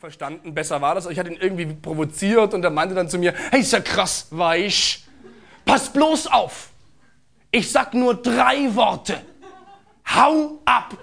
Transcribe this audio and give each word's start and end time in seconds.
verstanden. 0.00 0.54
Besser 0.54 0.80
war 0.80 0.94
das. 0.94 1.06
Ich 1.06 1.18
hatte 1.18 1.30
ihn 1.30 1.38
irgendwie 1.38 1.66
provoziert 1.66 2.54
und 2.54 2.64
er 2.64 2.70
meinte 2.70 2.94
dann 2.94 3.08
zu 3.08 3.18
mir, 3.18 3.34
hey, 3.50 3.60
ist 3.60 3.72
ja 3.72 3.80
krass, 3.80 4.28
weich. 4.30 5.04
Pass 5.66 5.92
bloß 5.92 6.28
auf. 6.28 6.70
Ich 7.50 7.70
sag 7.70 7.92
nur 7.92 8.14
drei 8.14 8.74
Worte. 8.74 9.20
Hau 10.08 10.58
ab. 10.64 10.96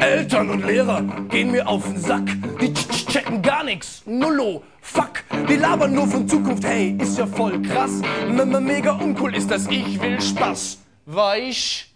Eltern 0.00 0.50
und 0.50 0.64
Lehrer 0.64 1.02
gehen 1.30 1.50
mir 1.50 1.66
auf 1.68 1.84
den 1.84 1.98
Sack. 1.98 2.24
Die 2.60 2.72
checken 2.72 3.42
gar 3.42 3.64
nix. 3.64 4.02
Nullo. 4.06 4.62
Fuck. 4.80 5.24
Die 5.48 5.56
labern 5.56 5.94
nur 5.94 6.06
von 6.06 6.28
Zukunft. 6.28 6.64
Hey, 6.64 6.96
ist 7.00 7.18
ja 7.18 7.26
voll 7.26 7.60
krass. 7.62 8.02
M 8.28 8.64
Mega 8.64 8.92
uncool 8.92 9.34
ist 9.34 9.50
das. 9.50 9.66
Ich 9.68 10.00
will 10.00 10.20
Spaß. 10.20 10.78
Weich. 11.06 11.92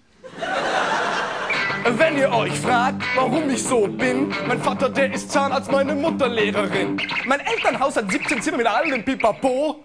Wenn 1.97 2.19
ihr 2.19 2.33
euch 2.33 2.53
fragt, 2.53 3.03
warum 3.15 3.49
ich 3.51 3.63
so 3.63 3.87
bin, 3.87 4.35
mein 4.47 4.61
Vater, 4.61 4.89
der 4.91 5.13
ist 5.13 5.31
Zahnarzt, 5.31 5.71
meine 5.71 5.95
Mutter 5.95 6.29
Lehrerin. 6.29 7.01
Mein 7.27 7.41
Elternhaus 7.41 7.97
hat 7.97 8.11
17 8.11 8.43
Zimmer 8.43 8.59
mit 8.59 8.67
allem 8.67 9.05
Pipapo. 9.05 9.85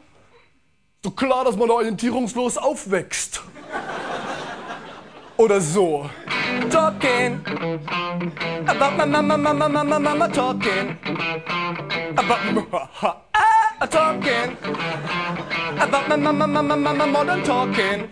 So 1.04 1.12
klar, 1.12 1.46
dass 1.46 1.56
man 1.56 1.70
orientierungslos 1.70 2.58
aufwächst. 2.58 3.42
Oder 5.38 5.60
so. 5.62 6.10
Talking 6.70 7.40
about 8.68 8.98
my 8.98 9.06
mama, 9.06 9.38
mama, 9.38 9.70
mama, 9.70 10.00
mama 10.00 10.30
talking 10.30 10.98
about 12.18 12.90
ah, 13.34 13.88
talking 13.90 14.58
about 15.80 16.08
my 16.10 16.16
mama, 16.16 16.48
mama, 16.48 16.78
mama, 16.78 17.08
modern 17.08 17.44
talking 17.44 18.10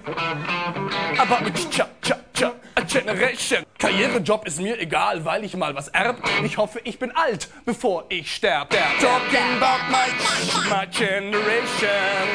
about 1.20 1.44
me 1.44 1.52
cha 1.70 1.88
cha 2.02 2.17
cha 2.34 2.53
generation. 2.91 3.66
Karrierejob 3.77 4.45
ist 4.45 4.59
mir 4.59 4.80
egal, 4.80 5.23
weil 5.25 5.44
ich 5.44 5.56
mal 5.56 5.75
was 5.75 5.94
erb. 5.94 6.17
Ich 6.44 6.58
hoffe, 6.58 6.81
ich 6.84 7.00
bin 7.00 7.11
alt, 7.16 7.47
bevor 7.66 8.06
ich 8.09 8.36
sterb. 8.36 8.69
Talking 8.69 9.58
about 9.58 9.89
my 9.89 10.08
my 10.69 10.86
generation, 10.88 12.28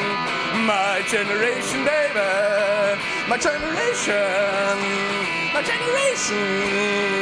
my 0.65 1.01
generation, 1.09 1.85
baby, 1.85 2.99
my 3.27 3.37
generation, 3.37 4.79
my 5.53 5.61
generation. 5.61 7.17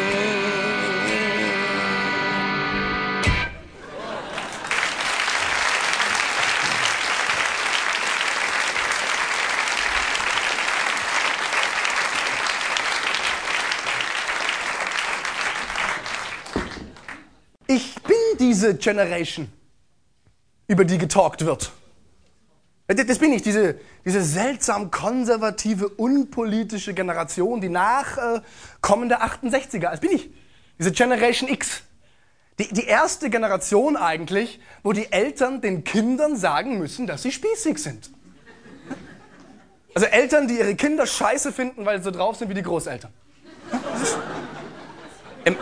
Ich 17.68 17.96
bin 18.04 18.16
diese 18.40 18.76
Generation, 18.76 19.52
über 20.68 20.86
die 20.86 21.00
getalkt 21.00 21.46
wird. 21.46 21.72
Das 22.88 23.18
bin 23.18 23.34
ich, 23.34 23.42
diese, 23.42 23.80
diese 24.06 24.24
seltsam 24.24 24.92
konservative, 24.92 25.90
unpolitische 25.90 26.94
Generation, 26.94 27.60
die 27.60 27.70
nachkommende 27.70 29.16
äh, 29.16 29.18
68er. 29.18 29.80
Das 29.80 30.00
bin 30.00 30.12
ich, 30.12 30.30
diese 30.78 30.92
Generation 30.92 31.50
X. 31.50 31.82
Die, 32.60 32.68
die 32.68 32.86
erste 32.86 33.30
Generation 33.30 33.98
eigentlich, 33.98 34.60
wo 34.84 34.94
die 34.94 35.12
Eltern 35.12 35.62
den 35.62 35.84
Kindern 35.84 36.38
sagen 36.38 36.78
müssen, 36.78 37.08
dass 37.08 37.24
sie 37.24 37.32
spießig 37.32 37.80
sind. 37.80 38.12
Also 39.94 40.08
Eltern, 40.08 40.48
die 40.48 40.60
ihre 40.60 40.76
Kinder 40.76 41.08
scheiße 41.08 41.52
finden, 41.52 41.86
weil 41.86 41.98
sie 41.98 42.06
so 42.06 42.12
drauf 42.12 42.38
sind 42.38 42.50
wie 42.50 42.54
die 42.54 42.62
Großeltern. 42.62 43.12
Im, 45.44 45.58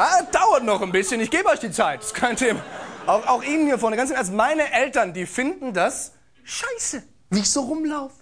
Ah, 0.00 0.22
dauert 0.30 0.62
noch 0.62 0.80
ein 0.80 0.92
bisschen, 0.92 1.20
ich 1.20 1.28
gebe 1.28 1.48
euch 1.48 1.58
die 1.58 1.72
Zeit, 1.72 1.98
das 1.98 2.06
ist 2.06 2.14
kein 2.14 2.36
Thema. 2.36 2.60
Auch, 3.04 3.26
auch 3.26 3.42
Ihnen 3.42 3.66
hier 3.66 3.80
vorne, 3.80 3.96
ganz 3.96 4.12
ernst, 4.12 4.32
meine 4.32 4.72
Eltern, 4.72 5.12
die 5.12 5.26
finden 5.26 5.72
das 5.72 6.12
scheiße, 6.48 7.02
ich 7.30 7.50
so 7.50 7.60
rumlaufe. 7.62 8.14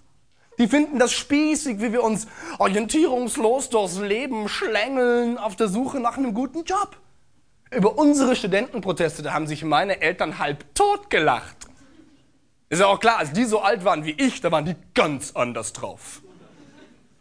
Die 0.58 0.68
finden 0.68 0.98
das 0.98 1.12
spießig, 1.12 1.80
wie 1.80 1.92
wir 1.92 2.02
uns 2.02 2.26
orientierungslos 2.58 3.68
durchs 3.68 3.98
Leben 3.98 4.48
schlängeln 4.48 5.38
auf 5.38 5.54
der 5.54 5.68
Suche 5.68 6.00
nach 6.00 6.16
einem 6.16 6.34
guten 6.34 6.64
Job. 6.64 6.96
Über 7.70 7.98
unsere 7.98 8.34
Studentenproteste, 8.36 9.22
da 9.22 9.32
haben 9.34 9.46
sich 9.46 9.64
meine 9.64 10.00
Eltern 10.00 10.38
halb 10.38 10.74
tot 10.74 11.10
gelacht. 11.10 11.56
Ist 12.68 12.80
ja 12.80 12.86
auch 12.86 13.00
klar, 13.00 13.18
als 13.18 13.32
die 13.32 13.44
so 13.44 13.60
alt 13.60 13.84
waren 13.84 14.04
wie 14.04 14.12
ich, 14.12 14.40
da 14.40 14.50
waren 14.50 14.64
die 14.64 14.76
ganz 14.94 15.32
anders 15.34 15.72
drauf. 15.72 16.22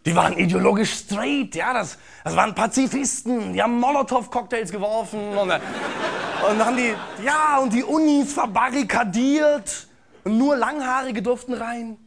Die 0.06 0.16
waren 0.16 0.38
ideologisch 0.38 0.94
straight, 0.94 1.56
ja, 1.56 1.74
das, 1.74 1.98
das 2.24 2.36
waren 2.36 2.56
Pazifisten, 2.56 3.54
die 3.54 3.62
haben 3.62 3.80
Molotow-Cocktails 3.80 4.72
geworfen 4.72 5.20
und, 5.36 5.52
und 5.52 6.66
haben 6.66 6.78
die, 6.78 6.94
ja, 7.24 7.58
und 7.58 7.74
die 7.74 7.84
Unis 7.84 8.34
verbarrikadiert 8.34 9.88
und 10.26 10.38
nur 10.38 10.58
Langhaarige 10.58 11.22
durften 11.22 11.54
rein. 11.54 11.98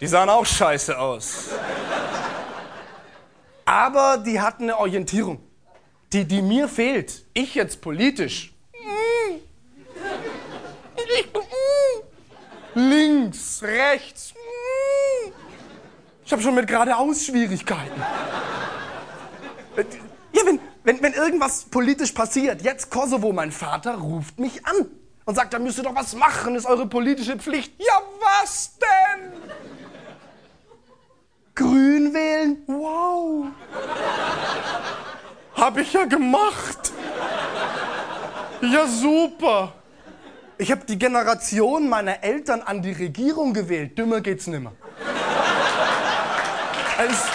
Die 0.00 0.06
sahen 0.06 0.28
auch 0.28 0.44
scheiße 0.44 0.98
aus. 0.98 1.48
Aber 3.64 4.18
die 4.18 4.40
hatten 4.40 4.64
eine 4.64 4.78
Orientierung, 4.78 5.40
die, 6.12 6.24
die 6.24 6.42
mir 6.42 6.68
fehlt. 6.68 7.24
Ich 7.32 7.54
jetzt 7.54 7.80
politisch. 7.80 8.52
Links, 12.74 13.62
rechts, 13.62 14.34
ich 16.28 16.32
habe 16.32 16.42
schon 16.42 16.54
mit 16.54 16.66
geradeaus 16.66 17.24
Schwierigkeiten. 17.24 18.02
Wenn, 20.88 21.02
wenn, 21.02 21.12
irgendwas 21.12 21.64
politisch 21.64 22.12
passiert, 22.12 22.62
jetzt 22.62 22.90
Kosovo, 22.90 23.30
mein 23.30 23.52
Vater 23.52 23.96
ruft 23.96 24.38
mich 24.38 24.64
an 24.64 24.86
und 25.26 25.34
sagt, 25.34 25.52
da 25.52 25.58
müsst 25.58 25.76
ihr 25.76 25.84
doch 25.84 25.94
was 25.94 26.14
machen, 26.14 26.54
ist 26.54 26.64
eure 26.64 26.86
politische 26.86 27.36
Pflicht. 27.36 27.74
Ja, 27.76 28.00
was 28.18 28.78
denn? 28.78 29.32
Grün 31.54 32.14
wählen? 32.14 32.62
Wow. 32.66 33.48
Hab 35.56 35.76
ich 35.76 35.92
ja 35.92 36.06
gemacht. 36.06 36.90
Ja, 38.62 38.86
super. 38.86 39.74
Ich 40.56 40.70
habe 40.70 40.86
die 40.86 40.98
Generation 40.98 41.90
meiner 41.90 42.24
Eltern 42.24 42.62
an 42.62 42.80
die 42.80 42.92
Regierung 42.92 43.52
gewählt. 43.52 43.98
Dümmer 43.98 44.22
geht's 44.22 44.46
nimmer. 44.46 44.72
Es, 46.96 47.26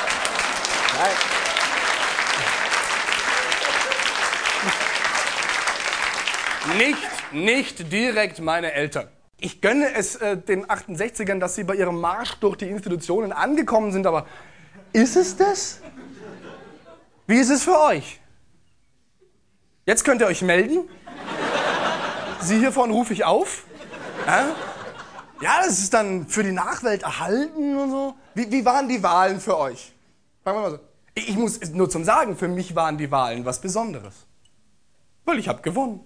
nicht, 6.78 7.34
nicht 7.34 7.92
direkt 7.92 8.40
meine 8.40 8.74
Eltern. 8.74 9.08
Ich 9.40 9.62
gönne 9.62 9.94
es 9.94 10.16
äh, 10.16 10.38
den 10.38 10.66
68ern, 10.66 11.40
dass 11.40 11.56
sie 11.56 11.64
bei 11.64 11.76
ihrem 11.76 12.00
Marsch 12.00 12.36
durch 12.36 12.56
die 12.58 12.70
Institutionen 12.70 13.32
angekommen 13.32 13.92
sind, 13.92 14.08
aber 14.08 14.26
ist 14.94 15.16
es 15.16 15.36
das? 15.36 15.82
Wie 17.28 17.38
ist 17.38 17.50
es 17.50 17.64
für 17.64 17.80
euch? 17.82 18.20
Jetzt 19.86 20.06
könnt 20.06 20.22
ihr 20.22 20.28
euch 20.28 20.42
melden. 20.42 20.88
Sie 22.40 22.60
hier 22.60 22.72
vorne 22.72 22.94
rufe 22.94 23.14
ich 23.14 23.26
auf. 23.26 23.66
Ja? 24.26 24.46
Ja, 25.42 25.62
das 25.66 25.80
ist 25.80 25.94
dann 25.94 26.28
für 26.28 26.44
die 26.44 26.52
Nachwelt 26.52 27.04
erhalten 27.04 27.78
und 27.78 27.92
so. 27.92 28.16
Wie, 28.34 28.50
wie 28.50 28.64
waren 28.64 28.88
die 28.88 29.04
Wahlen 29.04 29.42
für 29.42 29.58
euch? 29.58 29.94
Fangen 30.44 30.58
wir 30.58 30.62
mal 30.62 30.72
so. 30.72 30.80
Ich 31.16 31.36
muss 31.36 31.60
nur 31.72 31.90
zum 31.90 32.04
Sagen, 32.06 32.38
für 32.38 32.48
mich 32.48 32.76
waren 32.76 32.98
die 32.98 33.12
Wahlen 33.12 33.46
was 33.46 33.60
Besonderes. 33.60 34.26
Weil 35.26 35.40
ich 35.40 35.48
habe 35.48 35.62
gewonnen. 35.62 36.00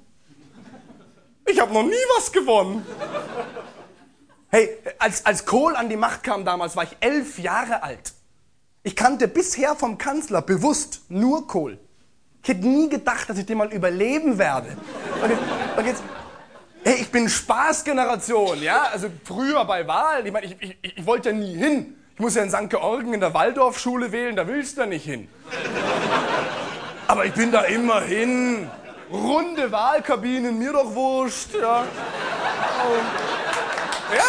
Ich 1.48 1.60
habe 1.60 1.74
noch 1.74 1.84
nie 1.84 2.06
was 2.16 2.32
gewonnen. 2.32 2.86
Hey, 4.50 4.70
als, 5.00 5.26
als 5.26 5.46
Kohl 5.46 5.76
an 5.76 5.90
die 5.90 5.98
Macht 5.98 6.24
kam 6.24 6.46
damals, 6.46 6.76
war 6.76 6.84
ich 6.84 6.96
elf 7.00 7.40
Jahre 7.40 7.84
alt. 7.84 8.14
Ich 8.84 8.96
kannte 8.96 9.28
bisher 9.28 9.76
vom 9.76 9.98
Kanzler 9.98 10.42
bewusst 10.42 11.02
nur 11.10 11.48
Kohl. 11.48 11.80
Ich 12.44 12.50
hätte 12.50 12.66
nie 12.68 12.88
gedacht, 12.88 13.30
dass 13.30 13.38
ich 13.38 13.46
den 13.46 13.58
mal 13.58 13.72
überleben 13.74 14.38
werde. 14.38 14.78
Und 15.22 15.30
jetzt, 15.30 15.42
und 15.78 15.86
jetzt 15.86 16.04
Hey, 16.88 17.02
ich 17.02 17.12
bin 17.12 17.28
Spaßgeneration, 17.28 18.64
ja? 18.64 18.84
Also 18.94 19.10
früher 19.26 19.66
bei 19.66 19.86
Wahlen, 19.88 20.26
ich 20.26 20.32
meine, 20.32 20.46
ich, 20.46 20.56
ich, 20.62 20.78
ich 20.82 21.06
wollte 21.06 21.32
ja 21.32 21.36
nie 21.36 21.54
hin. 21.54 21.98
Ich 22.14 22.20
muss 22.22 22.36
ja 22.36 22.44
in 22.44 22.50
St. 22.50 22.70
Georgen 22.70 23.14
in 23.14 23.20
der 23.20 23.34
Waldorfschule 23.34 24.14
wählen, 24.14 24.38
da 24.38 24.48
willst 24.48 24.78
du 24.78 24.82
ja 24.82 24.88
nicht 24.88 25.04
hin. 25.04 25.28
Aber 27.08 27.26
ich 27.26 27.34
bin 27.34 27.52
da 27.52 27.64
immer 27.64 28.00
hin. 28.00 28.70
Runde 29.12 29.72
Wahlkabinen, 29.72 30.58
mir 30.58 30.74
doch 30.74 30.94
wurscht, 30.94 31.54
ja. 31.54 31.86
Ja. 34.14 34.24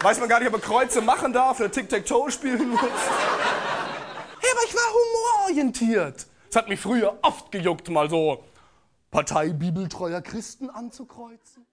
Weiß 0.00 0.20
man 0.20 0.28
gar 0.28 0.38
nicht, 0.38 0.46
ob 0.48 0.52
man 0.52 0.60
Kreuze 0.60 1.02
machen 1.02 1.32
darf 1.32 1.58
oder 1.58 1.70
Tic-Tac-Toe 1.70 2.30
spielen 2.30 2.70
muss. 2.70 2.80
Hey, 2.80 4.50
aber 4.52 4.64
ich 4.66 4.74
war 4.74 4.92
humororientiert. 4.92 6.26
Es 6.48 6.56
hat 6.56 6.68
mich 6.68 6.80
früher 6.80 7.18
oft 7.22 7.50
gejuckt, 7.50 7.88
mal 7.90 8.08
so 8.08 8.44
Partei 9.10 9.48
bibeltreuer 9.48 10.22
Christen 10.22 10.70
anzukreuzen. 10.70 11.66